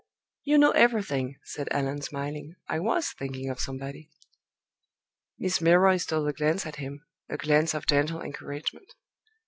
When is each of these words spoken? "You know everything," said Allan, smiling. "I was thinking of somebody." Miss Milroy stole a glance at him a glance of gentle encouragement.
"You 0.43 0.57
know 0.57 0.71
everything," 0.71 1.37
said 1.43 1.67
Allan, 1.69 2.01
smiling. 2.01 2.55
"I 2.67 2.79
was 2.79 3.11
thinking 3.11 3.51
of 3.51 3.59
somebody." 3.59 4.09
Miss 5.37 5.61
Milroy 5.61 5.97
stole 5.97 6.25
a 6.25 6.33
glance 6.33 6.65
at 6.65 6.77
him 6.77 7.05
a 7.29 7.37
glance 7.37 7.75
of 7.75 7.85
gentle 7.85 8.19
encouragement. 8.23 8.95